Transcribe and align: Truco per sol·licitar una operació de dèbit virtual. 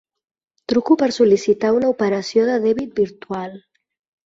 Truco 0.71 0.97
per 1.01 1.09
sol·licitar 1.17 1.71
una 1.81 1.93
operació 1.97 2.49
de 2.51 2.57
dèbit 2.67 3.01
virtual. 3.05 3.57